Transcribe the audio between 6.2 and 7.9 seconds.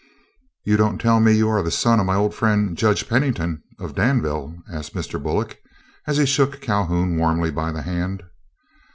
shook Calhoun warmly by the